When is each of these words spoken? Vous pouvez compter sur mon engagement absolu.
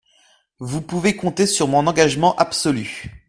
Vous 0.57 0.81
pouvez 0.81 1.15
compter 1.15 1.45
sur 1.45 1.67
mon 1.67 1.85
engagement 1.85 2.35
absolu. 2.37 3.17